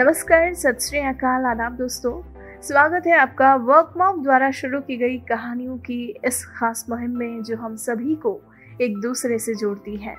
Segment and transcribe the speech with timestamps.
[0.00, 2.12] नमस्कार, सत श्री अकाल आदाब दोस्तों।
[2.62, 7.42] स्वागत है आपका वर्क मॉम द्वारा शुरू की गई कहानियों की इस खास मुहिम में
[7.42, 8.40] जो हम सभी को
[8.80, 10.14] एक दूसरे से जोड़ती है।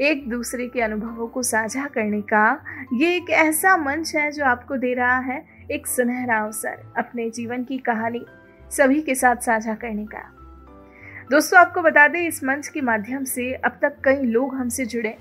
[0.00, 4.76] एक दूसरे के अनुभवों को साझा करने का ये एक ऐसा मंच है जो आपको
[4.76, 8.24] दे रहा है एक सुनहरा अवसर अपने जीवन की कहानी
[8.70, 10.24] सभी के साथ साझा करने का।
[11.30, 15.16] दोस्तों, आपको बता दें, इस मंच के माध्यम से अब तक कई लोग हमसे जुड़े,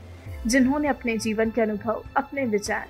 [0.47, 2.87] जिन्होंने अपने जीवन के अनुभव, अपने विचार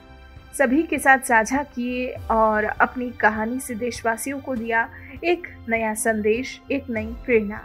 [0.57, 4.89] सभी के साथ साझा किए और अपनी कहानी से देशवासियों को दिया
[5.23, 7.61] एक नया संदेश, एक नई प्रेरणा।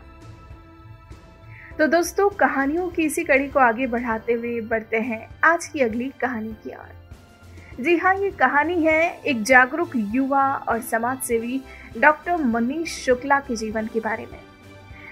[1.79, 6.13] तो दोस्तों, कहानियों की इसी कड़ी को आगे बढ़ाते हुए बढ़ते हैं आज की अगली
[6.21, 11.63] कहानी की ओर। जी हाँ ये कहानी है एक जागरूक युवा और समाज सेवी
[11.99, 14.39] डॉक्टर मनीष शुक्ला के जीवन के बारे में।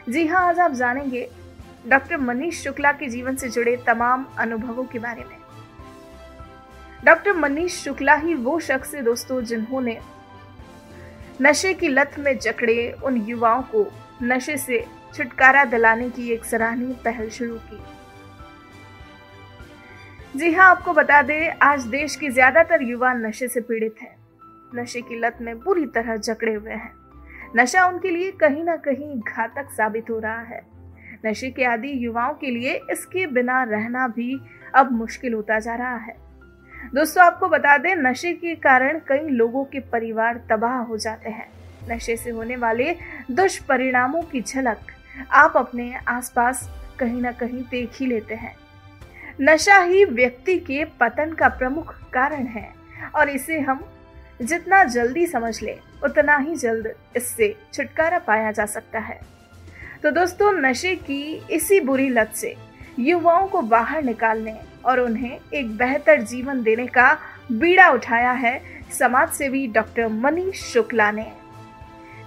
[0.08, 1.28] जी हाँ आज आप जानेंगे,
[1.88, 5.43] डॉक्टर मनीष शुक्ला के जीवन से जुड़े तमाम अनुभवों के बारे में।
[7.04, 9.98] डॉक्टर मनीष शुक्ला ही वो शख्स है दोस्तों जिन्होंने
[11.42, 13.86] नशे की लत में जकड़े उन युवाओं को
[14.22, 17.80] नशे से छुटकारा दिलाने की एक सराहनीय पहल शुरू की।
[20.36, 24.16] जी हाँ आपको बता दें, आज देश के ज़्यादातर युवा नशे से पीड़ित हैं।
[24.74, 26.92] नशे की लत में बुरी तरह जकड़े हुए हैं।
[27.56, 30.66] नशा उनके लिए कहीं ना कहीं घातक साबित हो रहा है।
[31.26, 34.40] नशे के आदि युवाओं के लिए इसके बिना रहना भी
[34.74, 36.22] अब मुश्किल होता जा रहा है।
[36.84, 41.46] दोस्तों, आपको बता दें, नशे के कारण कई लोगों के परिवार तबाह हो जाते हैं।
[41.90, 42.94] नशे से होने वाले
[43.30, 44.92] दुष्परिणामों की झलक
[45.32, 46.68] आप अपने आसपास
[46.98, 48.54] कहीं ना कहीं देख ही लेते हैं।
[49.40, 52.68] नशा ही व्यक्ति के पतन का प्रमुख कारण है,
[53.14, 53.84] और इसे हम
[54.42, 59.20] जितना जल्दी समझ ले, उतना ही जल्द इससे छुटकारा पाया जा सकता है।
[60.02, 62.54] तो दोस्तों, नशे की इसी बुरी लत से
[62.98, 67.12] युवाओं को बाहर निकालने और उन्हें एक बेहतर जीवन देने का
[67.52, 68.60] बीड़ा उठाया है
[68.98, 71.32] समाज सेवी डॉक्टर मनीष शुक्ला ने।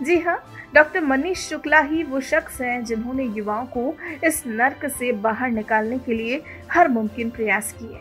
[0.02, 0.39] जी हाँ
[0.73, 5.97] डॉक्टर मनीष शुक्ला ही वो शख्स हैं जिन्होंने युवाओं को इस नर्क से बाहर निकालने
[6.00, 8.00] के लिए हर मुमकिन प्रयास किए।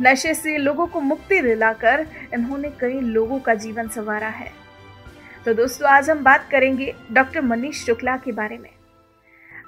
[0.00, 4.50] नशे से लोगों को मुक्ति दिलाकर इन्होंने कई लोगों का जीवन संवारा है।
[5.44, 8.70] तो दोस्तों, आज हम बात करेंगे डॉक्टर मनीष शुक्ला के बारे में।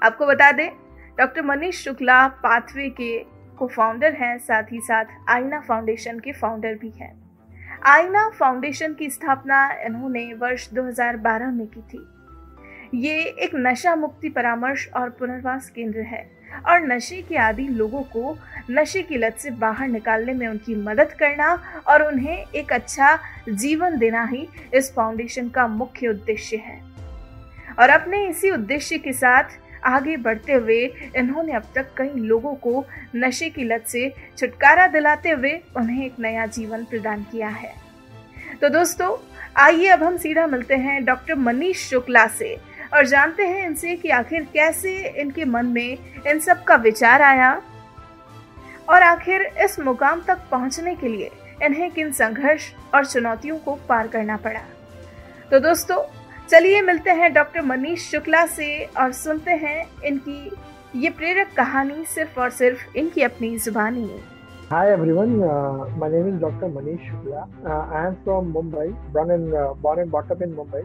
[0.03, 0.69] आपको बता दें,
[1.17, 3.17] डॉक्टर मनीष शुक्ला पाथवे के
[3.61, 7.13] को फाउंडर हैं, साथ ही साथ आईना फाउंडेशन के फाउंडर भी हैं।
[7.85, 12.07] आईना फाउंडेशन की स्थापना इन्होंने वर्ष 2012 में की थी।
[12.97, 16.31] ये एक नशा मुक्ति परामर्श और पुनर्वास केंद्र है
[16.67, 18.37] और नशे के आदि लोगों को
[18.71, 21.53] नशे की लत से बाहर निकालने में उनकी मदद करना
[21.87, 23.17] और उन्हें एक अच्छा
[23.49, 26.81] जीवन देना ही इस फाउंडेशन का मुख्य उद्देश्य है।
[27.79, 29.43] और अपने इसी उद्देश्य के साथ
[29.85, 30.83] आगे बढ़ते हुए
[31.17, 32.83] इन्होंने अब तक कई लोगों को
[33.15, 37.73] नशे की लत से छुटकारा दिलाते हुए उन्हें एक नया जीवन प्रदान किया है।
[38.61, 39.15] तो दोस्तों,
[39.57, 42.55] आइए अब हम सीधा मिलते हैं डॉक्टर मनीष शुक्ला से
[42.93, 45.97] और जानते हैं इनसे कि आखिर कैसे इनके मन में
[46.27, 47.51] इन सब का विचार आया
[48.89, 51.29] और आखिर इस मुकाम तक पहुँचने के लिए
[51.63, 54.61] इन्हें किन संघर्ष और चुनौतियों को पार करना पड़ा।
[55.51, 55.97] तो दोस्तों
[56.51, 58.65] चलिए मिलते हैं डॉक्टर मनीष शुक्ला से
[59.01, 64.09] और सुनते हैं इनकी ये प्रेरक कहानी सिर्फ़ और सिर्फ़ इनकी अपनी जुबानी
[64.71, 66.67] Hi everyone, uh, my name is Dr.
[66.75, 67.45] Manish Shukla.
[67.69, 68.85] Uh, I am from Mumbai,
[69.15, 70.83] born and uh, born and brought up in Mumbai,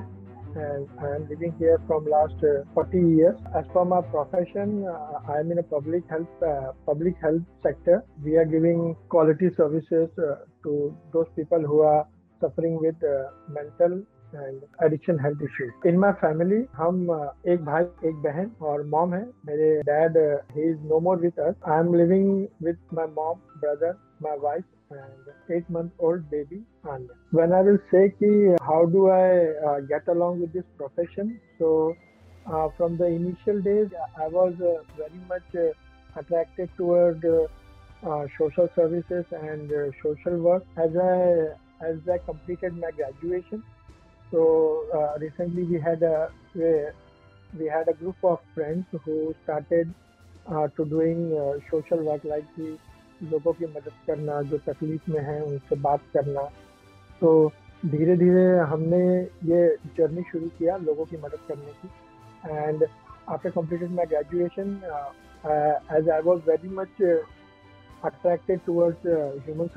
[0.63, 3.45] and I am living here from last uh, 40 years.
[3.61, 8.03] As for my profession, uh, I am in a public health uh, public health sector.
[8.29, 8.83] We are giving
[9.17, 10.35] quality services uh,
[10.67, 10.77] to
[11.13, 12.03] those people who are
[12.41, 13.17] suffering with uh,
[13.61, 14.03] mental
[14.36, 17.02] and addiction health issues in my family हम
[17.54, 20.18] एक भाई एक बहन और mom है मेरे dad
[20.58, 22.30] he is no more with us I am living
[22.64, 26.62] with my mom brother my wife and eight month old baby
[26.94, 28.32] and when i will say ki
[28.70, 29.28] how do i
[29.70, 31.96] uh, get along with this profession so
[32.46, 35.72] uh, from the initial days i was uh, very much uh,
[36.16, 37.48] attracted toward uh,
[38.04, 41.20] uh, social services and uh, social work as i
[41.92, 43.64] as i completed my graduation
[44.31, 46.31] So uh, recently we had a
[47.59, 49.93] we had a group of friends who started
[50.49, 52.79] uh, to doing uh, social work like कि
[53.23, 56.43] लोगों की मदद करना जो तकलीफ़ में है उनसे बात करना
[57.21, 57.53] तो
[57.87, 59.05] धीरे धीरे हमने
[59.51, 59.61] ये
[59.97, 61.89] जर्नी शुरू किया लोगों की मदद करने की
[62.53, 62.85] and
[63.29, 65.09] after completed my graduation uh,
[65.49, 67.17] uh, as I was very much uh,
[68.05, 69.71] attracted towards uh, human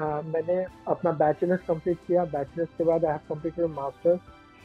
[0.00, 4.20] मैंने अपना बैचलर्स कंप्लीट किया। बैचलर्स के बाद I have completed masters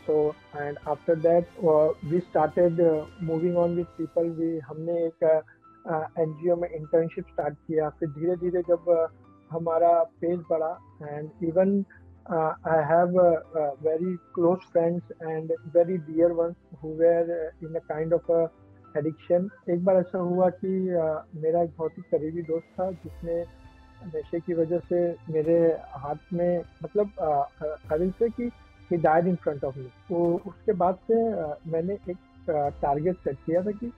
[0.06, 0.18] so
[0.56, 1.64] and after that
[2.12, 2.82] we started
[3.24, 5.24] moving on with people we हमने एक
[5.86, 9.08] an uh, में internship start किया। फिर धीरे धीरे जब uh,
[9.52, 10.72] हमारा पेज बढ़ा
[11.04, 11.84] and even
[12.32, 13.20] I have
[13.84, 17.32] very close friends and very dear ones who were
[17.64, 18.32] in a kind of
[18.98, 23.44] addiction एक बार ऐसा हुआ कि uh, मेरा एक बहुत ही करीबी दोस्त था जिसने
[24.06, 25.00] नशे की वजह से
[25.30, 25.60] मेरे
[25.94, 27.12] हाथ में मतलब
[27.94, 28.50] आई से कि
[28.92, 31.16] ही इन फ्रंट ऑफ़ मी तो उसके बाद से
[31.72, 32.18] मैंने एक
[32.82, 33.92] टारगेट सेट किया था कि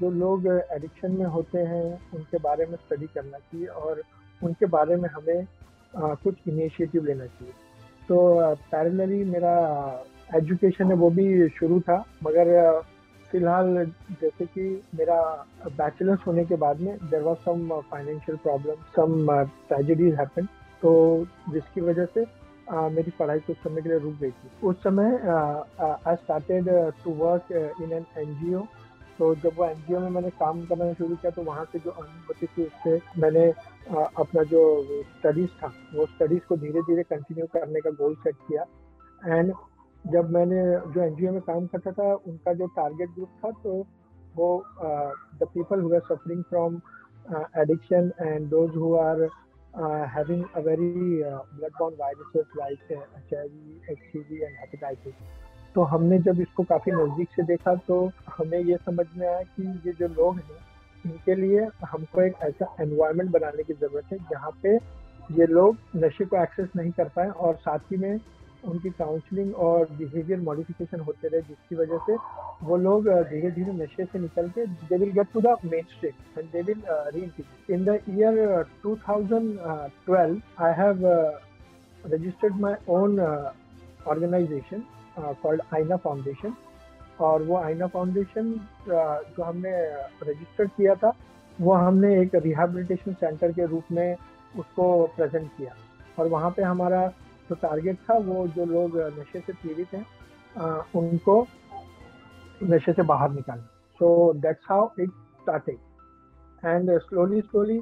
[0.00, 4.02] जो लोग एडिक्शन में होते हैं, उनके बारे में स्टडी करना चाहिए और
[4.40, 5.46] उनके बारे में हमें
[5.96, 7.52] कुछ इनिशिएटिव लेना चाहिए।
[8.08, 8.16] तो
[8.70, 9.54] पैरेलली मेरा
[10.34, 12.82] एजुकेशन है वो भी शुरू था, मगर
[13.30, 14.62] फ़िलहाल जैसे कि
[14.94, 15.20] मेरा
[15.78, 20.46] बैचलर्स होने के बाद में there was some financial problem some tragedies happen
[20.82, 20.92] तो
[21.52, 25.10] जिसकी वजह से uh, मेरी पढ़ाई कुछ समय के लिए रुक गई थी। उस समय
[25.80, 26.68] I started
[27.04, 27.52] to work
[27.82, 28.64] in an N G O
[29.18, 31.78] तो जब वो एन जी ओ में मैंने काम करना शुरू किया तो वहाँ से
[31.84, 34.64] जो अर्निंग होती थी उससे मैंने uh, अपना जो
[35.18, 38.66] स्टडीज़ था वो स्टडीज़ को धीरे धीरे कंटिन्यू करने का गोल सेट किया।
[39.26, 39.52] एंड
[40.12, 40.62] जब मैंने
[40.94, 43.72] जो एनजीओ में काम करता था, उनका जो टारगेट ग्रुप था तो
[44.36, 44.48] वो
[45.40, 46.80] the people who are suffering from
[47.60, 49.22] addiction and those who are
[50.10, 53.48] having a very blood borne viruses like H I
[54.14, 55.14] V and hepatitis
[55.74, 57.98] तो हमने जब इसको काफ़ी नज़दीक से देखा तो
[58.36, 60.60] हमें ये समझ में आया कि ये जो लोग हैं,
[61.04, 64.74] इनके लिए हमको एक ऐसा एनवायरनमेंट बनाने की ज़रूरत है, जहाँ पे
[65.40, 68.18] ये लोग नशे को एक्सेस नहीं कर पाए और साथ ही में
[68.66, 72.16] उनकी काउंसलिंग और बिहेवियर मॉडिफिकेशन होते रहे, जिसकी वजह से
[72.62, 75.56] वो लोग धीरे धीरे नशे से निकल के they will get to the
[75.94, 81.06] mainstream and they will reintegrate in the year 2012 I have
[82.04, 84.82] registered my own organisation
[85.42, 86.54] called Aina foundation
[87.20, 88.52] और वो आइना फाउंडेशन
[88.88, 89.70] जो हमने
[90.22, 91.12] रजिस्टर किया था,
[91.58, 94.16] वो हमने एक रिहेबिलिटेशन सेंटर के रूप में
[94.58, 95.74] उसको प्रेजेंट किया।
[96.18, 97.06] और वहाँ पे हमारा
[97.48, 100.06] जो टारगेट था, वो जो लोग नशे से पीड़ित हैं
[101.00, 101.46] उनको
[102.64, 103.68] नशे से बाहर निकालना।
[104.00, 105.10] So that's how it
[105.42, 105.78] started
[106.64, 107.80] and slowly slowly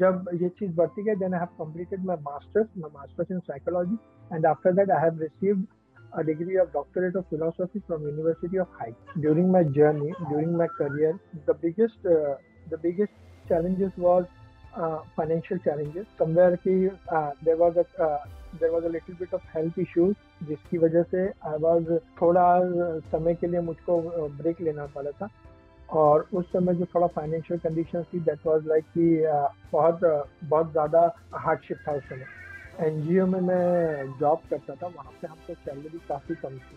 [0.00, 3.96] जब ये चीज़ बढ़ती गई then I have completed my masters my masters in psychology
[4.34, 5.64] and after that I have receive
[6.12, 10.66] a degree of doctorate of philosophy from university of height during my journey during my
[10.78, 12.06] career the biggest
[12.70, 14.24] the biggest challenges was
[15.16, 16.78] financial challenges somewhere की
[17.44, 18.06] there was a
[18.54, 22.46] there was a little bit of health issues जिसकी वजह से I was थोड़ा
[23.10, 24.00] समय के लिए मुझको
[24.38, 25.28] break लेना पड़ा था।
[25.88, 29.08] और उस समय जो थोड़ा फाइनेंशियल कंडीशन थी दैट वाज लाइक कि
[29.72, 30.00] बहुत
[30.44, 31.00] बहुत ज़्यादा
[31.36, 32.26] हार्डशिप था उस समय।
[32.82, 36.76] NGO में मैं जॉब करता था, वहाँ पे हमको सैलरी काफ़ी कम थी।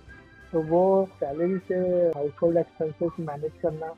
[0.51, 0.83] तो वो
[1.13, 1.77] सैलरी से
[2.09, 3.93] हाउस होल्ड एक्सपेंसेस मैनेज करना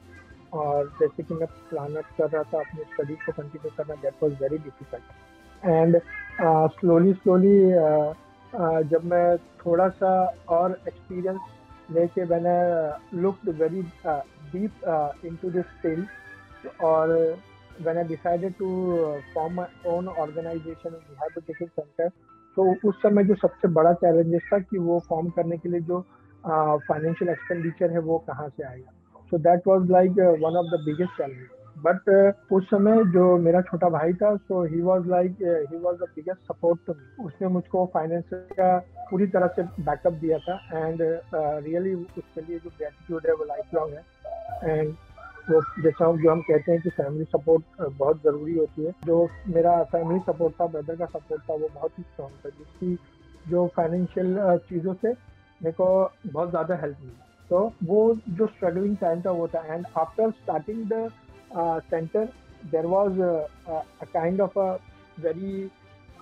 [0.53, 4.33] और जैसे कि मैं प्लान कर रहा था, अपनी स्टडीज़ को कंटिन्यू करना that was
[4.41, 5.95] very difficult and
[6.41, 7.57] slowly slowly
[8.89, 10.11] जब मैं थोड़ा सा
[10.49, 11.39] और एक्सपीरियंस
[11.91, 12.55] लेके मैंने
[13.21, 13.81] looked very
[14.53, 14.71] deep
[15.25, 16.07] into this field
[16.83, 17.37] और
[17.85, 22.11] when I decided to form my own organization in rehabilitation
[22.57, 25.99] तो उस समय जो सबसे बड़ा चैलेंजेस था कि वो फॉर्म करने के लिए जो
[26.43, 28.91] फाइनेंशियल एक्सपेंडिचर है वो कहाँ से आएगा
[29.31, 30.11] so that was like
[30.43, 34.63] one of the biggest challenge but uh, उस समय जो मेरा छोटा भाई था so
[34.65, 35.37] he was like
[35.71, 38.77] he was the biggest support to me उसने मुझको फाइनेंस का
[39.09, 41.01] पूरी तरह से बैकअप दिया था एंड
[41.33, 44.03] रियली uh, उसके लिए जो ग्रेटिट्यूड है वो लाइफ लॉन्ग है.
[44.63, 44.95] एंड
[45.49, 48.91] वो जैसा जो हम कहते हैं कि फैमिली सपोर्ट uh, बहुत ज़रूरी होती है.
[49.05, 52.97] जो मेरा फैमिली सपोर्ट था ब्रदर का सपोर्ट था वो बहुत ही स्ट्रॉन्ग था जिसकी
[53.49, 54.35] जो फाइनेंशियल
[54.69, 55.87] चीज़ों से मेरे को
[56.27, 57.15] बहुत ज़्यादा हेल्प मिली.
[57.49, 59.63] तो वो जो स्ट्रगलिंग टाइम था वो था.
[59.73, 61.11] And after starting the uh,
[61.89, 62.29] center,
[62.71, 64.79] there was a, a, a, kind of a
[65.17, 65.69] very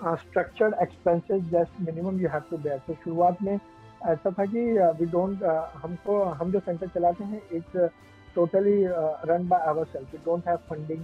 [0.04, 2.82] uh, structured expenses just minimum you have to bear.
[2.88, 3.60] So शुरुआत में
[4.08, 4.62] ऐसा था कि
[5.00, 5.44] वी डोंट
[5.84, 7.90] हमको हम जो सेंटर चलाते हैं it's
[8.36, 8.78] totally
[9.30, 11.04] run by our self we don't have funding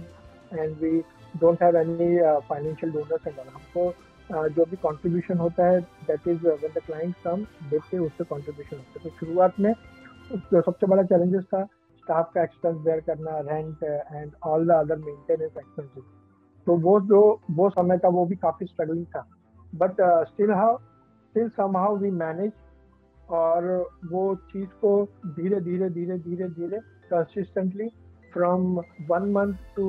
[0.58, 0.92] and we
[1.40, 6.46] don't have any financial donors and हमको uh, जो भी कंट्रीब्यूशन होता है that is
[6.46, 9.72] when the client come देखते उससे कंट्रीब्यूशन होता है। तो शुरुआत में
[10.54, 11.66] सबसे बड़ा चैलेंजेस था
[12.04, 16.04] स्टाफ का एक्सपेंस बेयर करना rent and all the other maintenance expenses
[16.66, 19.26] तो वो जो वो समय था वो भी काफ़ी स्ट्रगलिंग था
[19.72, 22.52] but still how still somehow we manage
[23.40, 23.66] और
[24.10, 24.94] वो चीज़ को
[25.36, 26.78] धीरे धीरे धीरे धीरे धीरे
[27.10, 27.88] consistently
[28.32, 28.80] from
[29.10, 29.86] one month to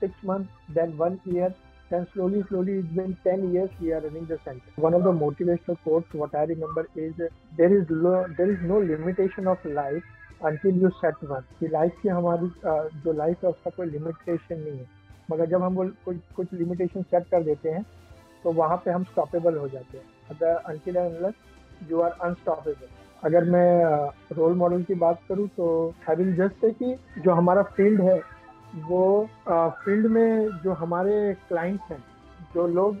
[0.00, 1.54] six month then one year
[1.90, 5.12] then slowly slowly it's been 10 years we are running the center one of the
[5.12, 10.04] motivational quotes what i remember is there is lo- there is no limitation of life
[10.40, 11.42] until you set one.
[11.58, 12.52] कि life की हमारी
[13.00, 14.86] जो life है उसका कोई limitation नहीं है।
[15.32, 17.84] मगर जब हम कोई, कुछ लिमिटेशन सेट कर देते हैं
[18.44, 21.34] तो वहाँ पे हम स्टॉपेबल हो जाते हैं। अगर until unless
[21.90, 22.88] you are unstoppable
[23.22, 23.84] अगर मैं
[24.32, 25.66] रोल मॉडल की बात करूँ तो
[26.08, 28.20] हैविंग जस्ट है कि जो हमारा फ़ील्ड है,
[28.78, 32.02] वो फ़ील्ड में जो हमारे क्लाइंट्स हैं,
[32.54, 32.96] जो लोग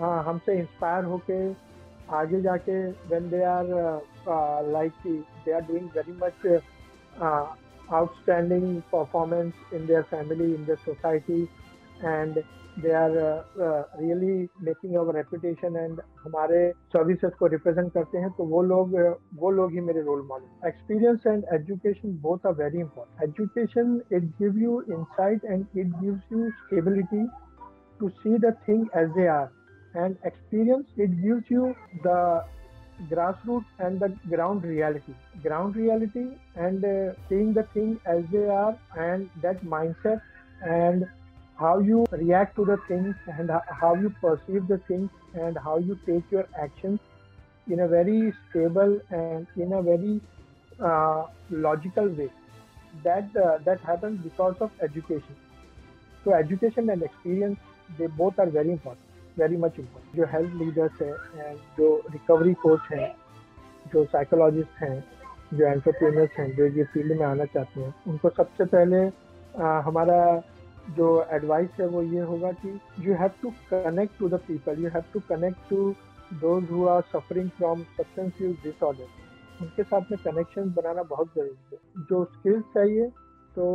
[0.00, 1.38] हमसे इंस्पायर होके
[2.16, 3.66] आगे जाके when they are
[4.68, 4.92] like
[5.44, 6.32] they are doing very much
[7.21, 11.41] outstanding performance in their family in their society
[12.03, 12.39] and
[12.83, 13.11] they are
[13.99, 18.95] really making our reputation and हमारे सर्विसेज को रिप्रेजेंट करते हैं तो वो लोग
[19.39, 24.23] वो लोग ही मेरे role model experience and education both are very important education it
[24.41, 27.27] give you insight and it gives you stability
[27.99, 29.51] to see the thing as they are
[29.95, 32.43] and experience it gives you the
[33.10, 35.14] grassroots and the ground reality.
[35.42, 36.26] Ground reality
[36.56, 40.20] and uh, seeing the thing as they are and that mindset
[40.62, 41.06] and
[41.58, 43.50] how you react to the things and
[43.80, 47.00] how you perceive the things and how you take your actions
[47.68, 50.20] in a very stable and in a very
[50.80, 52.30] uh, logical way.
[53.04, 55.36] That uh, that happens because of education.
[56.24, 57.58] So education and experience
[57.98, 59.07] they both are very important
[59.40, 60.16] very much important.
[60.16, 63.08] जो health leaders हैं जो recovery coach हैं
[63.92, 65.04] जो psychologist हैं
[65.54, 69.00] जो entrepreneurs हैं जो ये फ़ील्ड में आना चाहते हैं उनको सबसे पहले
[69.62, 70.42] आ, हमारा
[70.96, 74.90] जो एडवाइस है वो ये होगा कि you have to connect to the people you
[74.94, 75.94] have to connect to
[76.42, 81.76] those who are suffering from substance use disorder उनके साथ में कनेक्शन बनाना बहुत ज़रूरी
[81.76, 83.08] है। जो स्किल्स चाहिए
[83.56, 83.66] तो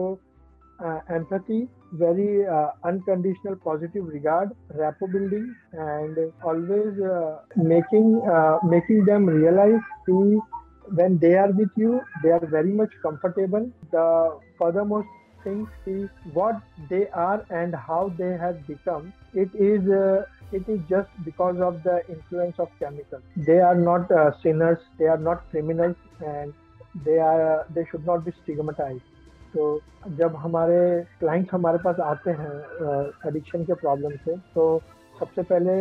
[1.10, 9.26] empathy, very uh, unconditional positive regard, rapport building, and always uh, making uh, making them
[9.26, 10.42] realize that
[10.96, 13.70] when they are with you, they are very much comfortable.
[13.92, 15.08] The furthermost
[15.44, 19.14] thing, is what they are and how they have become.
[19.34, 23.24] It is uh, it is just because of the influence of chemicals.
[23.36, 24.80] They are not uh, sinners.
[25.00, 26.54] They are not criminals, and
[27.06, 29.13] they are they should not be stigmatized.
[29.54, 29.66] तो
[30.18, 30.80] जब हमारे
[31.20, 32.54] clients हमारे पास आते हैं
[33.28, 34.66] addiction के problem से तो
[35.20, 35.76] सबसे पहले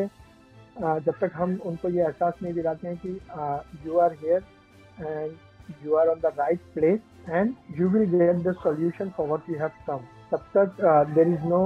[1.06, 3.18] जब तक हम उनको ये एहसास नहीं दिलाते हैं कि
[3.86, 4.42] you are here
[5.00, 9.50] and you are on the right place and you will get the solution for what
[9.50, 10.80] you have come तब तक
[11.14, 11.62] there is no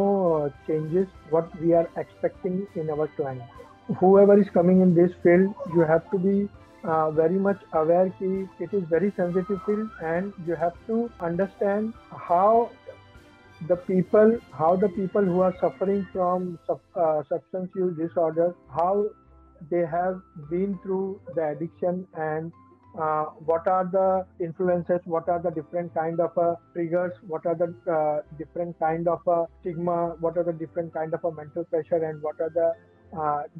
[0.66, 5.84] changes what we are expecting in our client whoever is coming in this field you
[5.84, 6.40] have to be
[6.86, 11.92] uh, very much aware that it is very sensitive field and you have to understand
[12.10, 12.70] how
[13.68, 19.06] the people how the people who are suffering from uh, substance use disorders how
[19.70, 22.52] they have been through the addiction and
[23.00, 27.54] uh, what are the influences what are the different kind of uh, triggers what are
[27.54, 31.64] the uh, different kind of uh, stigma what are the different kind of uh, mental
[31.64, 32.72] pressure and what are the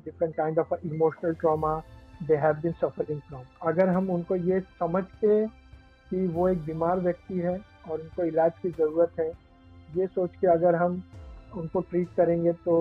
[0.05, 1.83] different kind of emotional trauma
[2.23, 5.47] they have been suffering from अगर हम उनको ये समझ के
[6.11, 7.59] कि वो एक बीमार व्यक्ति है
[7.91, 9.31] और उनको इलाज की ज़रूरत है
[9.91, 11.03] ये सोच के अगर हम
[11.57, 12.77] उनको ट्रीट करेंगे तो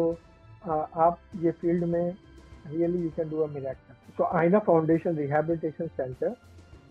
[0.64, 2.16] आ, आप ये फ़ील्ड में
[2.68, 6.36] really you can do a miracle so Aina foundation rehabilitation centre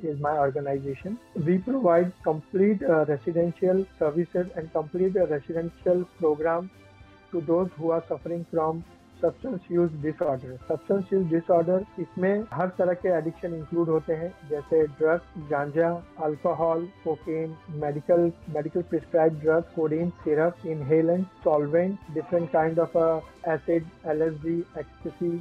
[0.05, 6.69] is my organisation we provide complete residential services and complete residential programme
[7.33, 8.83] to those who are suffering from
[9.25, 14.87] substance use disorder substance use disorder इसमें हर तरह के addiction include होते हैं जैसे
[14.99, 15.91] drugs ganja
[16.25, 22.99] alcohol cocaine medical medical prescribe drugs codeine syrup inhalant solvent different kind of
[23.51, 25.33] acid LSD ecstasy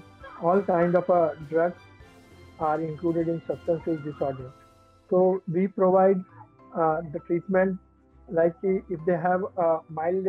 [0.42, 1.82] all kind of uh, drugs
[2.60, 4.52] are included in substance use disorder.
[5.10, 6.24] So we provide
[6.74, 7.80] uh, the treatment
[8.28, 10.28] like if they have a mild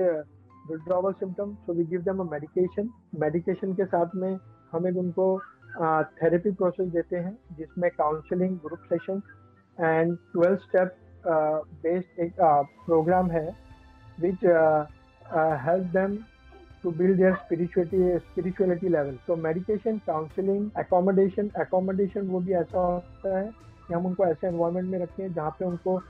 [0.64, 2.90] uh, withdrawal symptom, so we give them a medication.
[3.18, 4.38] Medication के साथ में
[4.72, 5.40] हम एक उनको
[6.04, 9.22] therapy process देते हैं जिसमें counselling group session
[9.80, 10.96] and 12 step
[11.82, 12.32] based एक
[12.86, 13.56] प्रोग्राम है
[14.20, 14.44] which
[15.64, 16.18] help them
[16.84, 23.38] to build their spirituality spirituality level so medication counseling accommodation accommodation वो भी ऐसा होता
[23.38, 23.50] है
[23.88, 26.02] कि हम उनको ऐसे एनवायरनमेंट में रखते हैं जहाँ पे उनको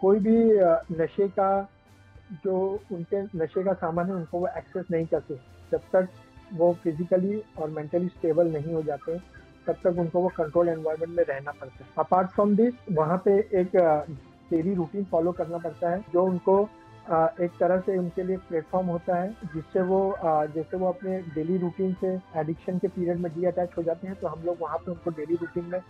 [0.00, 0.38] कोई भी
[1.02, 1.68] नशे का
[2.44, 2.56] जो
[2.92, 5.34] उनके नशे का सामान है, उनको वो एक्सेस नहीं करते।
[5.72, 6.08] जब तक
[6.52, 9.18] वो फिजिकली और मेंटली स्टेबल नहीं हो जाते,
[9.66, 13.38] तब तक उनको वो कंट्रोल एनवायरनमेंट में रहना पड़ता है। अपार्ट फ्रॉम दिस वहाँ पे
[13.60, 13.76] एक
[14.50, 16.62] डेली रूटीन फॉलो करना पड़ता है, जो उनको
[17.40, 20.00] एक तरह से उनके लिए प्लेटफॉर्म होता है, जिससे वो
[20.54, 24.16] जैसे वो अपने डेली रूटीन से एडिक्शन के पीरियड में डी अटैच हो जाते हैं
[24.16, 25.80] तो हम लोग वहाँ पे उनको डेली रूटीन में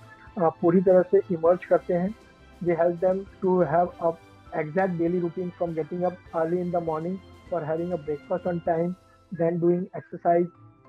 [0.61, 2.15] पूरी तरह से इमर्ज करते हैं।
[2.61, 4.13] We help them to have a
[4.55, 8.61] exact daily routine from getting up early in the morning for having a breakfast on
[8.63, 8.97] time,
[9.33, 10.47] then doing exercise,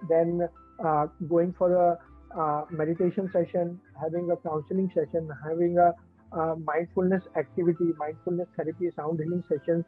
[0.10, 0.48] then
[0.84, 2.00] uh, going for a
[2.40, 5.94] uh, meditation session, having a counseling session, having a
[6.34, 9.84] uh, mindfulness activity, mindfulness therapy, sound healing sessions.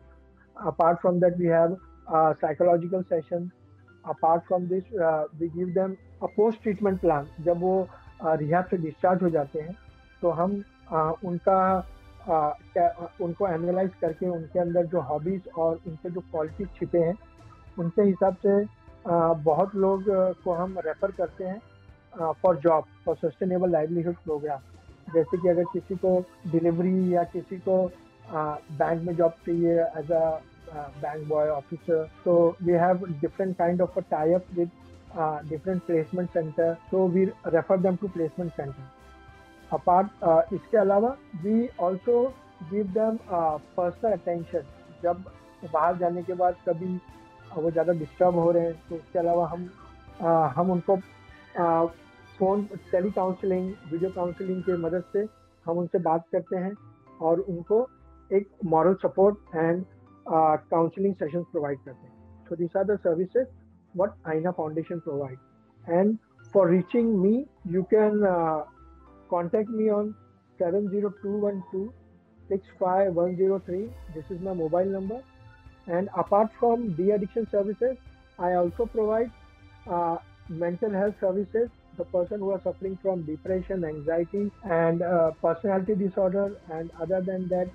[0.66, 1.78] Apart from that, we have
[2.14, 3.52] uh, psychological sessions.
[4.06, 7.28] Apart from this, uh, we give them a post treatment plan.
[7.46, 7.88] जब वो
[8.24, 9.76] rehab से discharge हो जाते हैं
[10.22, 10.64] तो हम
[11.26, 11.60] उनका
[12.30, 17.18] उनको एनालाइज करके उनके अंदर जो हॉबीज और उनके जो क्वालिटीज छिपे हैं,
[17.80, 18.64] उनके हिसाब से
[19.44, 20.04] बहुत लोग
[20.44, 24.60] को हम रेफर करते हैं for job for sustainable livelihood programme
[25.14, 26.20] जैसे कि अगर किसी को
[26.52, 27.92] डिलीवरी या किसी को
[28.32, 30.40] बैंक में जॉब चाहिए as a
[30.74, 34.70] bank boy officer तो we have different kind of a tie up with
[35.50, 38.52] different placement centre so we refer them to placement
[39.74, 41.10] apart इसके अलावा
[41.44, 42.22] we also
[42.72, 44.64] give them personal attention
[45.04, 45.24] जब
[45.74, 46.96] बाहर जाने के बाद कभी
[47.56, 49.70] वो ज़्यादा डिस्टर्ब हो रहे हैं तो उसके अलावा हम
[50.22, 50.98] आ, हम उनको
[52.40, 55.28] phone tele counselling video counselling के मदद से
[55.66, 56.74] हम उनसे बात करते हैं
[57.22, 57.88] और उनको
[58.32, 59.84] एक moral support and
[60.26, 63.48] counselling sessions provide करते हैं so this are the services
[63.96, 65.40] Aina Foundation provides.
[65.84, 66.18] And
[66.54, 68.64] for reaching me, you can uh,
[69.34, 70.16] contact me on
[70.60, 71.92] 70212
[72.50, 73.90] 65103.
[74.16, 75.22] This is my mobile number.
[75.88, 77.98] And apart from de-addiction services,
[78.40, 79.32] I also provide
[79.88, 80.18] uh,
[80.50, 81.70] mental health services.
[81.98, 87.48] The person who are suffering from depression, anxiety, and uh, personality disorder, and other than
[87.50, 87.70] that,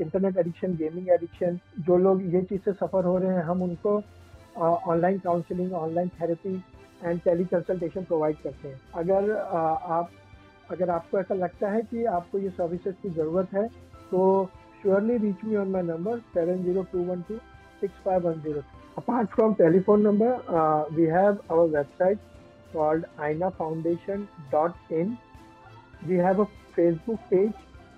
[0.00, 3.92] internet addiction gaming addiction जो लोग ये चीज़ से सफ़र हो रहे हैं हम उनको
[4.56, 6.54] online counselling online therapy
[7.04, 9.30] and tele consultation provide करते हैं अगर
[9.98, 10.10] आप
[10.70, 13.66] अगर आपको ऐसा लगता है कि आपको ये सर्विसेज़ की ज़रूरत है
[14.10, 14.20] तो
[14.82, 17.36] surely reach me on my number seven zero two one two
[17.80, 18.62] six five one zero
[18.98, 22.18] apart from telephone number we have our website
[22.72, 25.16] called Aina foundation dot in
[26.06, 27.52] we have a Facebook page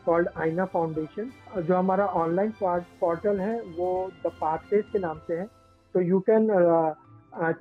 [0.07, 5.47] called Aina foundation जो हमारा online portal है, वो the pathways के नाम से है.
[5.95, 6.49] तो you can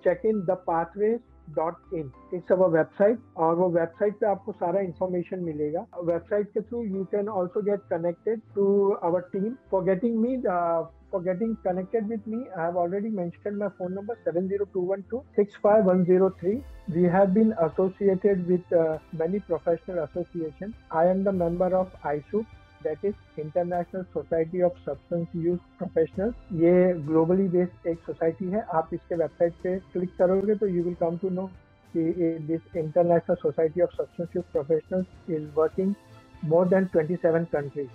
[0.03, 1.19] check in the pathways
[1.55, 6.61] dot in it's our website और वो वेबसाइट पे आपको सारा इन्फॉर्मेशन मिलेगा। वेबसाइट के
[6.61, 8.65] through you can also get connected to
[9.03, 10.37] our team for getting me
[11.11, 15.57] for getting connected with me I have phone number seven zero two one two six
[15.63, 16.53] five one zero three
[16.89, 18.73] we have been associated with
[19.19, 22.43] many professional association I am the member of ISSU
[22.83, 28.93] that is international society of substance use professional ये globally based एक society है आप
[28.93, 31.49] इसके website पे click करोगे तो you will come to know
[31.93, 35.93] कि this international society of substance use professional is working
[36.43, 37.89] more than 27 countries.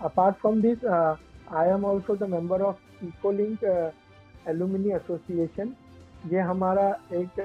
[0.00, 1.16] Apart from this, uh,
[1.48, 3.90] I am also the member of EcoLink uh,
[4.46, 5.76] Alumni Association.
[6.24, 7.38] ये हमारा एक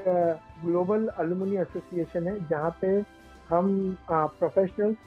[0.63, 2.87] global अलुमिनी association है जहाँ पे
[3.49, 3.69] हम
[4.09, 4.97] professionals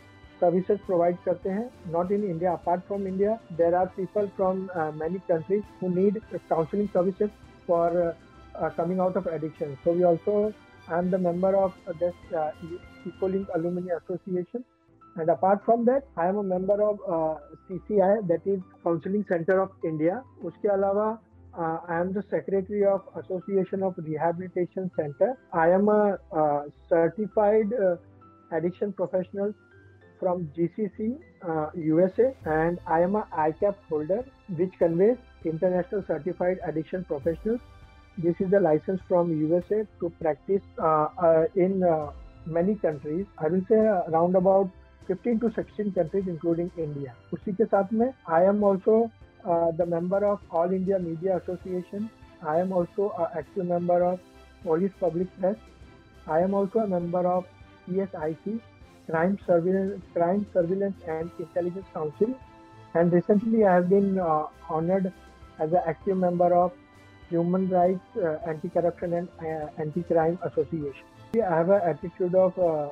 [0.41, 5.19] services provide करते हैं not in India apart from India there are people from many
[5.29, 7.31] countries who need counselling services
[7.69, 8.03] for
[8.77, 14.65] coming out of addiction so we also I am the member of this calling aluminium association
[15.17, 16.99] and apart from that I am a member of
[17.59, 21.09] C C I that is counselling centre of India उसके अलावा
[21.59, 26.17] I am the secretary of association of rehabilitation centre I am a
[26.91, 27.75] certified
[28.51, 29.53] addiction professional
[30.20, 34.24] from GCC uh, USA and I am a ICAP holder
[34.56, 37.60] which conveys International Certified Addiction Professionals.
[38.18, 42.12] This is the license from USA to practice uh, uh, in uh,
[42.46, 43.26] many countries.
[43.38, 44.70] I will say around about
[45.08, 47.14] 15 to 16 countries including India.
[47.34, 49.12] उसी के साथ में I am also
[49.46, 52.10] uh, the member of All India Media Association.
[52.42, 54.20] I am also an active member of
[54.64, 55.56] Police Public Press.
[56.28, 57.46] I am also a member of
[57.88, 58.60] CSIC
[59.11, 62.35] Crime Surveillance, Crime Surveillance and Intelligence Council.
[62.95, 65.13] And recently, I have been uh, honored
[65.59, 66.73] as an active member of
[67.29, 71.05] Human Rights, uh, Anti-Corruption and uh, Anti-Crime Association.
[71.35, 72.89] I have an attitude of uh,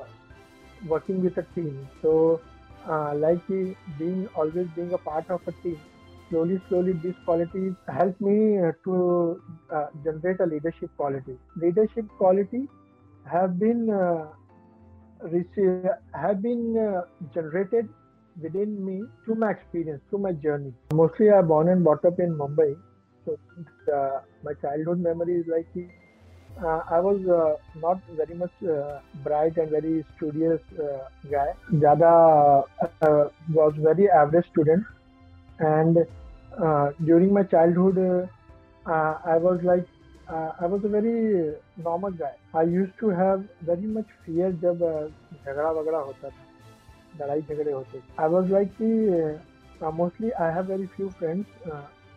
[0.87, 1.87] working with a team.
[2.01, 2.41] So,
[2.87, 5.79] uh, like being always being a part of a team,
[6.29, 9.41] slowly, slowly, these qualities help me uh, to
[10.05, 11.37] generate a leadership quality.
[11.57, 12.67] Leadership quality
[13.25, 13.89] have been
[16.13, 17.01] have been uh,
[17.33, 17.89] generated
[18.41, 20.73] within me through my experience, through my journey.
[20.93, 22.77] Mostly, I born and brought up in Mumbai,
[23.25, 23.37] so
[23.93, 25.67] uh, my childhood memory is like
[26.63, 31.53] uh, I was uh, not very much uh, bright and very studious uh, guy.
[31.73, 32.63] Jada
[33.01, 34.85] uh, was very average student,
[35.59, 36.05] and
[36.61, 39.87] uh, during my childhood, uh, uh, I was like
[40.29, 42.33] uh, I was a very normal guy.
[42.53, 45.09] I used to have very much fear जब uh,
[45.45, 46.49] झगड़ा वगड़ा होता था
[47.19, 51.71] लड़ाई झगड़े होते थे I was like कि mostly I have very few friends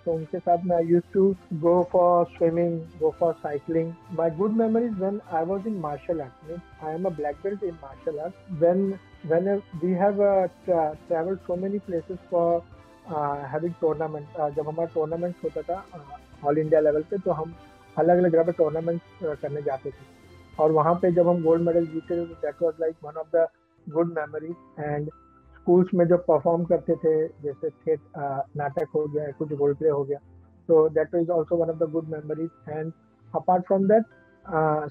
[0.06, 1.24] तो उनके साथ में I use to
[1.62, 6.48] go for swimming go for cycling my good memories when I was in martial art
[6.48, 8.86] mean I am a black belt in martial art when
[9.32, 9.48] when
[9.82, 10.22] we have
[10.66, 12.62] travel so many places for
[13.52, 15.84] having tournament जब हमारा tournament होता था
[16.44, 17.54] all India level पे तो हम
[17.98, 20.10] अलग अलग जगह पे टूर्नामेंट करने जाते थे।
[20.58, 23.36] और वहाँ पे जब हम गोल्ड मेडल जीते थे तो that was like one of
[23.36, 23.46] the
[23.86, 25.10] good memories and
[25.56, 27.96] schools में जब परफॉर्म करते थे जैसे थे
[28.56, 30.18] नाटक हो गया कुछ रोल प्ले हो गया
[30.68, 32.92] तो that is also one of the good memories and
[33.36, 34.04] apart from that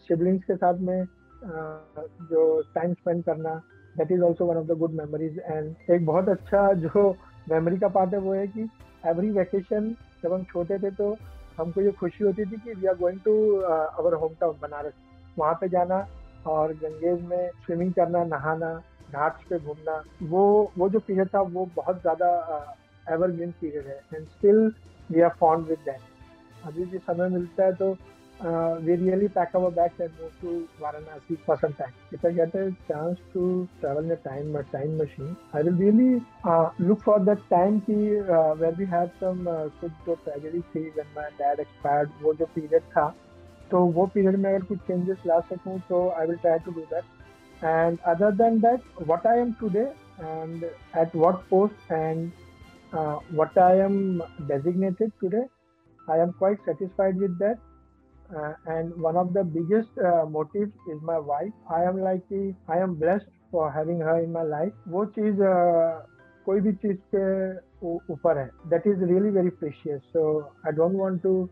[0.02, 3.56] siblings के साथ में uh, जो टाइम स्पेंड करना
[3.98, 7.10] that is also one of the good memories and एक बहुत अच्छा जो
[7.52, 8.70] मेमोरी का पार्ट है वो है कि
[9.08, 11.16] एवरी वैकेशन जब हम छोटे थे तो
[11.62, 14.94] हमको ये खुशी होती थी कि we are going to our home town Banaras
[15.38, 16.06] वहाँ पे जाना
[16.48, 18.74] और गंगेज में स्विमिंग करना, नहाना,
[19.12, 22.30] घाट्स पे घूमना, वो वो जो पीरियड था वो बहुत ज़्यादा
[23.06, 24.00] एवरग्रीन पीरियड है.
[24.14, 24.72] And still
[25.12, 27.96] we are fond with that अभी भी समय मिलता है तो
[28.83, 31.93] we really pack our bags and move to Varanasi for some time.
[32.13, 35.73] If I get a chance to travel in a time a time machine, I will
[35.73, 40.19] really uh, look for that time ki, uh, where we had some uh, कुछ जो
[40.25, 43.13] tragedy थी when my dad expired वो जो period था
[43.71, 46.87] तो वो period में अगर कुछ changes ला सकूँ तो I will try to do
[46.91, 47.05] that.
[47.63, 52.33] And other than that, what I am today and at what post and
[52.93, 55.45] uh, what I am designated today,
[56.09, 57.59] I am quite satisfied with that.
[58.35, 61.53] Uh, and one of the biggest uh, motives is my wife.
[61.71, 62.25] I am like
[62.69, 64.73] I am blessed for having her in my life.
[64.89, 66.07] वो चीज uh,
[66.47, 67.27] कोई भी चीज के
[68.13, 70.03] ऊपर है that is really very precious.
[70.13, 71.49] So I don't want to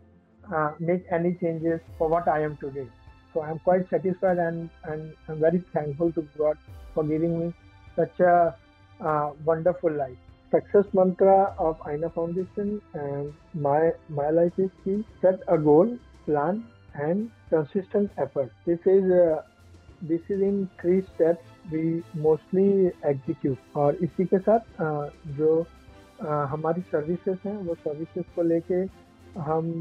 [0.53, 2.87] uh, make any changes for what I am today.
[3.33, 6.57] So I'm quite satisfied and, and I'm very thankful to God
[6.93, 7.53] for giving me
[7.95, 8.55] such a
[9.01, 10.17] uh, wonderful life.
[10.51, 16.64] Success mantra of Aina Foundation and my my life is to set a goal, plan,
[16.94, 18.52] and consistent effort.
[18.66, 19.42] This is uh,
[20.02, 23.58] this is in three steps we mostly execute.
[23.76, 28.82] और इसी के साथ uh, जो uh, हमारी services हैं वो services को लेके
[29.40, 29.72] हम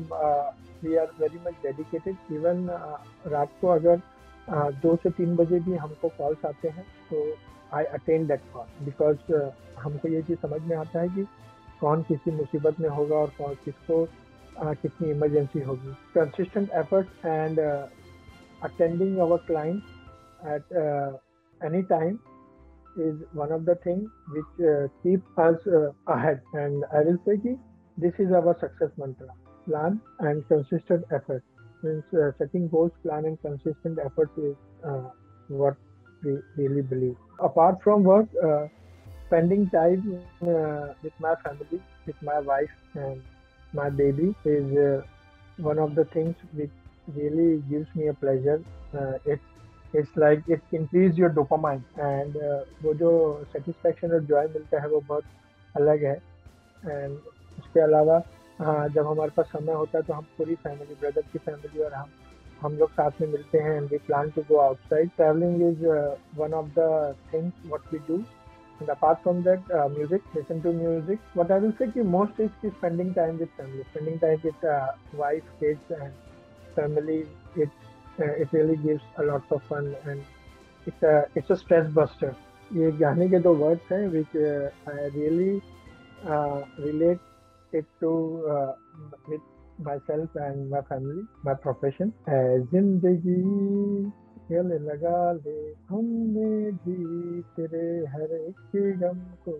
[0.84, 2.67] we are very much dedicated even
[3.28, 7.28] रात को अगर uh, दो से तीन बजे भी हमको कॉल्स आते हैं तो
[7.78, 9.34] I attend that call because
[9.80, 11.25] हमको ये चीज़ समझ में आता है कि
[11.82, 14.06] कौन किसी मुसीबत में होगा और कौन किसको
[14.63, 15.93] कितनी इमरजेंसी होगी?
[16.15, 17.60] Consistent effort and
[18.63, 19.84] attending our client
[20.48, 20.74] at
[21.63, 22.19] any time
[23.00, 24.45] is one of the thing which
[25.04, 25.67] keep us
[26.10, 27.58] ahead and I will say कि
[28.00, 29.26] दिस इज़ अवर सक्सेस मंत्र
[29.65, 31.43] plan and consistent effort
[31.86, 34.56] means setting goals plan and consistent effort is
[35.54, 35.76] what
[36.24, 37.15] We really believe.
[37.39, 38.67] Apart from work, uh,
[39.28, 42.22] spending time uh, with my family, with
[43.73, 45.01] my baby is uh,
[45.58, 46.71] one of the things which
[47.15, 48.62] really gives me a pleasure
[48.93, 49.13] uh,
[49.93, 53.12] it's like it increase your dopamine and uh, वो जो
[53.53, 55.23] satisfaction और joy मिलता है वो बहुत
[55.75, 56.15] अलग है
[56.97, 57.17] and
[57.60, 58.21] उसके अलावा
[58.60, 61.93] हाँ जब हमारे पास समय होता है तो हम पूरी फैमिली ब्रदर की फैमिली और
[61.93, 62.10] हम
[62.62, 65.86] हम लोग साथ में मिलते हैं and we plan to go outside travelling is
[66.39, 68.17] one of the things what we do
[68.80, 72.39] and apart from that uh, music listen to music what i will say ki most
[72.39, 74.88] is ki spending time with family spending time with uh,
[75.24, 76.13] wife kids and
[76.76, 77.20] family
[77.56, 77.70] it
[78.20, 80.24] uh, it really gives a lot of fun and
[80.86, 82.36] it's a it's a stress buster
[82.78, 85.62] ये गाने के दो words हैं uh, really
[86.34, 87.20] uh, relate
[87.74, 88.12] it to
[88.50, 88.74] uh,
[89.28, 89.42] with
[89.80, 92.12] myself and my family, my profession.
[92.30, 93.42] ऐ ज़िंदगी
[94.52, 95.58] गले लगा ले
[95.90, 99.52] हमने भी तेरे हर एक गम को।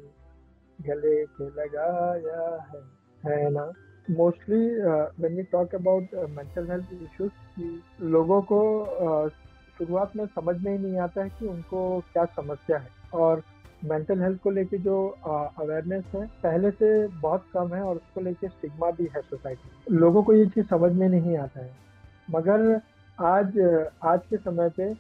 [0.80, 2.82] गले पे लगाया है
[3.24, 3.72] है ना?
[4.10, 8.60] Mostly when we talk about mental health issues लोगों को
[9.08, 9.30] uh,
[9.78, 13.44] शुरुआत में समझ में ही नहीं आता है कि उनको क्या समस्या है। और
[13.86, 18.48] मेंटल हेल्थ को लेके जो अवेयरनेस है पहले से बहुत कम है और उसको लेके
[18.48, 21.72] स्टिग्मा भी है सोसाइटी लोगों को ये चीज़ समझ में नहीं आता है।
[22.32, 22.82] मगर
[23.20, 23.58] आज
[24.04, 24.94] आज के समय पे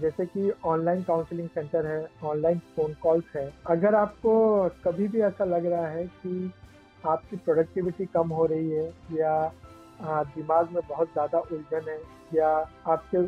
[0.00, 4.34] जैसे कि ऑनलाइन काउंसलिंग सेंटर है ऑनलाइन फ़ोन कॉल्स है अगर आपको
[4.84, 6.52] कभी भी ऐसा लग रहा है कि
[7.06, 9.52] आपकी प्रोडक्टिविटी कम हो रही है या
[10.36, 11.98] दिमाग में बहुत ज़्यादा उलझन है
[12.34, 12.48] या
[12.86, 13.22] आपके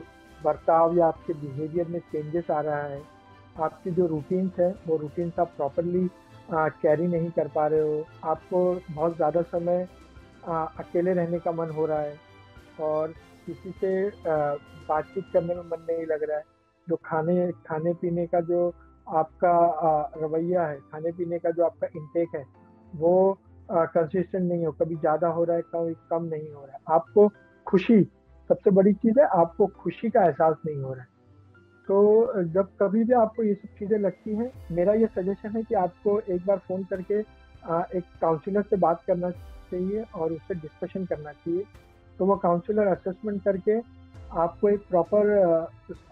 [0.45, 3.03] बर्ताव या आपके बिहेवियर में चेंजेस आ रहा है
[3.61, 6.09] आपकी जो रूटीन्स है वो रूटीन्स आप प्रॉपरली
[6.53, 9.87] कैरी नहीं कर पा रहे हो आपको बहुत ज़्यादा समय
[10.49, 12.19] आ, अकेले रहने का मन हो रहा है
[12.81, 13.15] और
[13.47, 14.09] किसी से
[14.89, 16.45] बातचीत करने में मन नहीं लग रहा है।
[16.87, 18.67] जो खाने खाने पीने का जो
[19.07, 19.53] आपका
[20.17, 22.45] रवैया है, खाने पीने का जो आपका इंटेक है,
[22.93, 26.95] वो कंसिस्टेंट नहीं हो, कभी ज़्यादा हो रहा है, कभी कम नहीं हो रहा है।
[26.95, 27.29] आपको
[27.67, 28.03] खुशी,
[28.51, 31.09] सबसे बड़ी चीज़ है, आपको खुशी का एहसास नहीं हो रहा है।
[31.89, 35.75] तो जब कभी भी आपको ये सब चीज़ें लगती हैं, मेरा ये सजेशन है कि
[35.77, 37.19] आपको एक बार फ़ोन करके
[37.99, 41.65] एक काउंसलर से बात करना चाहिए और उससे डिस्कशन करना चाहिए।
[42.21, 43.79] तो वो काउंसलर असेसमेंट करके
[44.41, 45.31] आपको एक प्रॉपर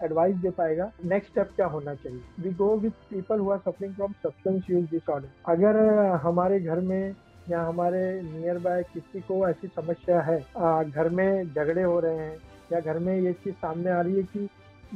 [0.03, 4.13] एडवाइस दे पाएगा नेक्स्ट स्टेप क्या होना चाहिए। We go with people who suffering from
[4.23, 5.77] substance use disorder अगर
[6.23, 7.15] हमारे घर में
[7.49, 10.39] या हमारे नियर बाय किसी को ऐसी समस्या है
[10.83, 12.37] घर में झगड़े हो रहे हैं
[12.73, 14.49] या घर में ये चीज़ सामने आ रही है कि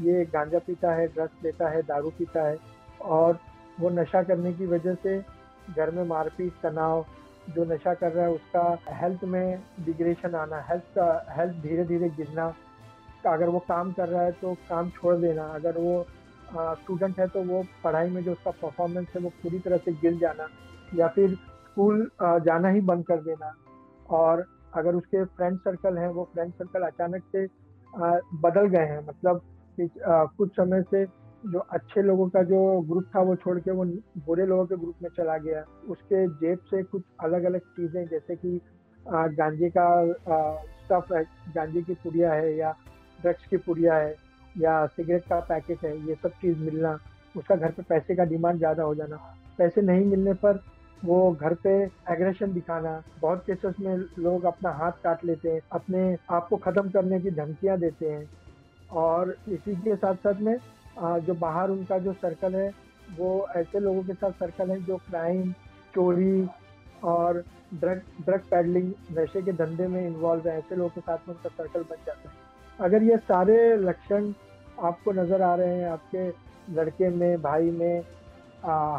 [0.10, 2.58] ये गांजा पीता है ड्रग्स लेता है, दारू पीता है
[3.02, 3.39] और
[3.80, 5.17] वो नशा करने की वजह से
[5.69, 7.06] घर में मारपीट, तनाव
[7.50, 12.10] जो नशा कर रहा है, उसका हेल्थ में डिग्रेशन आना हेल्थ का हेल्थ धीरे धीरे
[12.12, 12.54] गिरना।
[13.26, 16.06] अगर वो काम कर रहा है तो काम छोड़ देना। अगर वो
[16.50, 20.18] स्टूडेंट है तो वो पढ़ाई में जो उसका परफॉर्मेंस है, वो पूरी तरह से गिर
[20.20, 20.48] जाना
[20.96, 23.54] या फिर स्कूल जाना ही बंद कर देना।
[24.12, 27.46] और अगर उसके फ्रेंड सर्कल हैं, वो फ्रेंड सर्कल अचानक से
[28.42, 29.42] बदल गए हैं। मतलब
[30.38, 31.06] कुछ समय से
[31.44, 33.86] जो अच्छे लोगों का जो ग्रुप था वो छोड़ के, वो
[34.26, 38.36] बुरे लोगों के ग्रुप में चला गया। उसके जेब से कुछ अलग अलग चीज़ें, जैसे
[38.36, 38.60] कि
[39.06, 39.88] गांजे का
[40.84, 41.24] स्टफ़ है
[41.56, 42.72] गांजे की पुड़िया है या
[43.20, 44.16] ड्रग्स की पुड़िया है
[44.56, 46.98] या सिगरेट का पैकेट है, ये सब चीज़ मिलना,
[47.36, 49.16] उसका घर पे पैसे का डिमांड ज़्यादा हो जाना।
[49.58, 50.60] पैसे नहीं मिलने पर
[51.02, 51.72] वो घर पे
[52.12, 56.90] एग्रेशन दिखाना, बहुत केसेस में लोग अपना हाथ काट लेते हैं, अपने आप को ख़त्म
[56.90, 58.30] करने की धमकियाँ देते हैं।
[58.90, 60.56] और इसी के साथ साथ में
[60.98, 62.70] जो बाहर उनका जो सर्कल है,
[63.10, 65.52] वो ऐसे लोगों के साथ सर्कल है जो क्राइम
[65.96, 66.48] चोरी
[67.06, 71.36] और ड्रग ड्रग पैडलिंग नशे के धंधे में इन्वॉल्व है। ऐसे लोगों के साथ में
[71.36, 72.36] उनका सर्कल बन जाता है।
[72.80, 74.32] अगर ये सारे लक्षण
[74.82, 76.28] आपको नज़र आ रहे हैं, आपके
[76.74, 78.04] लड़के में, भाई में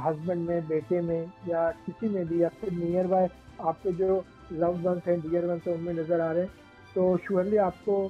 [0.05, 3.29] हस्बैंड में, बेटे में या किसी में भी, या फिर नियर बाय
[3.63, 6.51] आपके जो लव वंस हैं डियर वंस हैं, उनमें नज़र आ रहे हैं
[6.95, 8.05] तो श्योरली आपको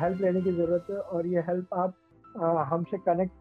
[0.00, 1.94] हेल्प लेने की ज़रूरत है और ये हेल्प आप
[2.36, 3.32] हमसे कनेक्ट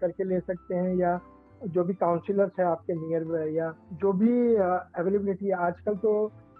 [0.00, 1.18] करके ले सकते हैं या
[1.66, 6.14] जो भी काउंसिलर्स हैं आपके नियर में या जो भी अवेलेबिलिटी आजकल तो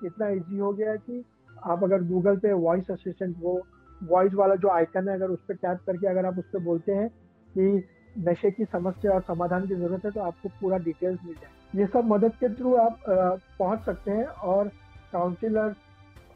[0.05, 1.25] इतना इजी हो गया है कि
[1.67, 3.61] आप अगर गूगल पे वॉइस असिस्टेंट वो
[4.01, 6.93] वॉइस वाला जो आइकन है अगर उस पर टैप करके अगर आप उस पर बोलते
[6.93, 7.09] हैं
[7.49, 7.83] कि
[8.19, 11.87] नशे की समस्या और समाधान की ज़रूरत है तो आपको पूरा डिटेल्स मिल जाए ये
[11.87, 14.69] सब मदद के थ्रू आप पहुँच सकते हैं और
[15.13, 15.75] काउंसिलर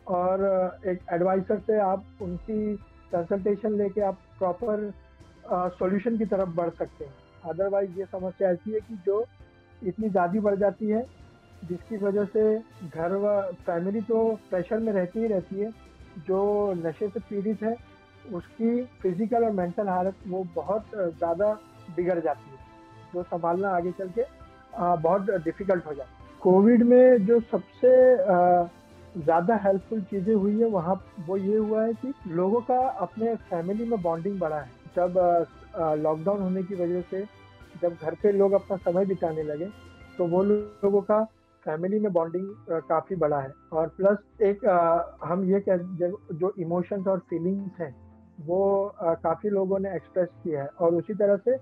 [0.08, 0.44] और
[0.86, 2.74] एक एडवाइसर से आप उनकी
[3.12, 4.90] कंसल्टेशन लेके आप प्रॉपर
[5.50, 9.24] सॉल्यूशन की तरफ़ बढ़ सकते हैं। अदरवाइज़ ये समस्या ऐसी है कि जो
[9.82, 11.04] इतनी ज़्यादा बढ़ जाती है,
[11.62, 12.58] जिसकी वजह से
[12.88, 14.18] घर व फैमिली तो
[14.50, 15.70] प्रेशर में रहती ही रहती है,
[16.18, 17.74] जो नशे से पीड़ित है,
[18.32, 21.52] उसकी फ़िज़िकल और मेंटल हालत वो बहुत ज़्यादा
[21.96, 22.56] बिगड़ जाती है।
[23.14, 24.24] जो संभालना आगे चल के
[24.98, 27.92] बहुत डिफ़िकल्ट हो जाता है। कोविड में जो सबसे
[29.16, 30.94] ज़्यादा हेल्पफुल चीज़ें हुई है, वहाँ
[31.26, 35.18] वो ये हुआ है कि लोगों का अपने फैमिली में बॉन्डिंग बढ़ा है। जब
[36.02, 37.24] लॉकडाउन होने की वजह से
[37.82, 39.66] जब घर पे लोग अपना समय बिताने लगे
[40.18, 41.22] तो वो लोगों का
[41.66, 42.46] फैमिली में बॉन्डिंग
[42.88, 44.64] काफ़ी बड़ा है। और प्लस एक
[45.24, 45.76] हम ये कह
[46.38, 47.94] जो इमोशंस और फीलिंग्स हैं
[48.46, 48.60] वो
[48.98, 51.56] काफ़ी लोगों ने एक्सप्रेस किया है। और उसी तरह से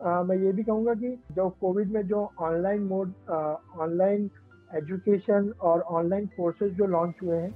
[0.00, 4.30] आ, मैं ये भी कहूँगा कि जो कोविड में जो ऑनलाइन मोड ऑनलाइन
[4.70, 7.52] एजुकेशन और ऑनलाइन कोर्सेज जो लॉन्च हुए हैं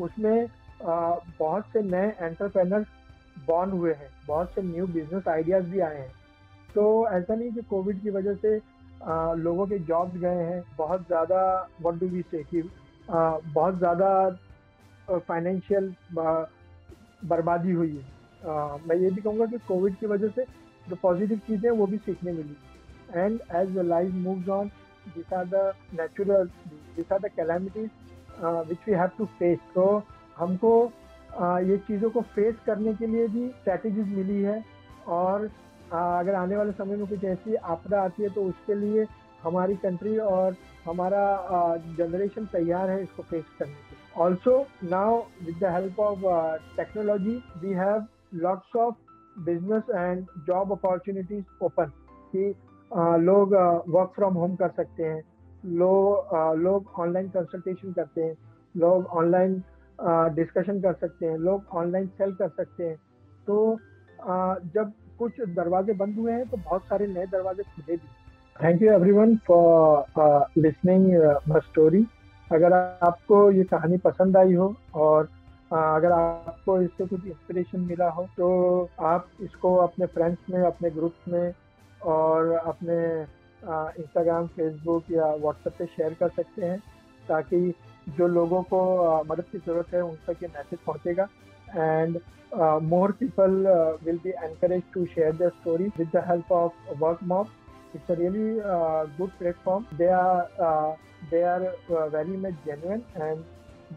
[0.00, 0.46] उसमें
[0.84, 2.86] आ, बहुत से नए एंटरप्रेनर्स
[3.46, 6.10] बॉर्न हुए हैं बहुत से न्यू बिज़नेस आइडियाज़ भी आए हैं।
[6.74, 8.56] तो ऐसा नहीं कि कोविड की वजह से
[9.02, 13.78] आ, लोगों के जॉब्स गए हैं बहुत ज़्यादा वट डू वी से कि आ, बहुत
[13.78, 20.44] ज़्यादा फाइनेंशियल बर्बादी हुई है। आ, मैं ये भी कहूँगा कि कोविड की वजह से
[20.88, 22.56] जो पॉजिटिव चीज़ें वो भी सीखने मिली।
[23.14, 24.70] And as the life moves on
[25.08, 26.48] these are the natural
[26.96, 27.90] these are calamities
[28.42, 29.60] uh, which we have to face.
[29.74, 29.84] तो
[30.38, 30.72] हमको
[31.62, 34.62] ये चीज़ों को फेस करने के लिए भी स्ट्रैटेजीज मिली है।
[35.08, 35.50] और
[35.92, 39.06] अगर आने वाले समय में कुछ ऐसी आपदा आती है तो उसके लिए
[39.42, 41.20] हमारी कंट्री और हमारा
[41.98, 46.20] जनरेशन तैयार है इसको फेस करने के also now with the help of
[46.76, 48.94] technology we have lots of
[49.40, 51.92] business and job opportunities open
[52.34, 52.54] कि
[53.22, 53.54] लोग
[53.88, 55.22] वर्क फ्रॉम होम कर सकते हैं।
[55.64, 58.36] लोग ऑनलाइन कंसल्टेशन करते हैं।
[58.74, 59.62] लोग ऑनलाइन
[60.34, 62.96] डिस्कशन कर सकते हैं लोग ऑनलाइन सेल कर सकते हैं।
[63.46, 63.78] तो
[64.20, 68.06] आ, जब कुछ दरवाजे बंद हुए हैं तो बहुत सारे नए दरवाजे खुले भी
[68.56, 72.04] thank you everyone for listening story
[72.52, 75.28] अगर आपको ये कहानी पसंद आई हो और
[75.72, 78.48] अगर आपको इससे कुछ इंस्पिरेशन मिला हो तो
[79.00, 81.52] आप इसको अपने फ्रेंड्स में अपने ग्रुप्स में
[82.14, 82.98] और अपने
[84.02, 86.78] इंस्टाग्राम फेसबुक या व्हाट्सएप पे शेयर कर सकते हैं
[87.28, 87.74] ताकि
[88.16, 88.80] जो लोगों को
[89.30, 91.28] मदद की ज़रूरत है, उन तक ये मैसेज पहुंचेगा।
[91.76, 92.18] And
[92.82, 93.50] more people
[94.04, 96.92] will be encourage to share the story with the help of
[97.32, 97.48] Workmob
[97.94, 98.54] it's a really
[99.18, 100.96] good platform they are
[101.30, 101.62] they are
[102.14, 103.42] very much genuine and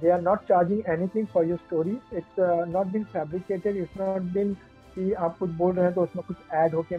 [0.02, 2.40] they are not charging anything for your story it's
[2.74, 4.54] not been fabricated it's not been
[4.96, 6.98] कि आप कुछ बोल रहे हैं तो उसमें कुछ add होके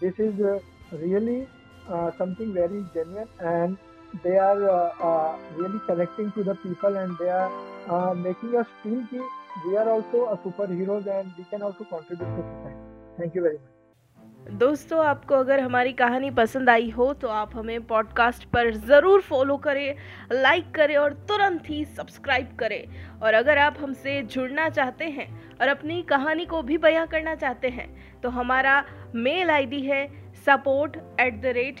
[0.00, 0.42] this is
[0.94, 1.40] really
[1.90, 3.76] something very genuine and
[4.24, 7.50] they are uh, uh, really connecting to the people and they are
[7.88, 9.28] uh, making us feel that
[9.66, 12.76] we are also a superheroes and we can also contribute to society.
[13.18, 13.78] Thank you very much.
[14.50, 19.56] दोस्तों आपको अगर हमारी कहानी पसंद आई हो तो आप हमें पॉडकास्ट पर ज़रूर फॉलो
[19.66, 19.94] करें
[20.32, 25.28] लाइक करें और तुरंत ही सब्सक्राइब करें और अगर आप हमसे जुड़ना चाहते हैं
[25.60, 27.88] और अपनी कहानी को भी बयां करना चाहते हैं
[28.22, 28.82] तो हमारा
[29.14, 30.06] मेल आईडी है
[30.46, 31.80] support at the rate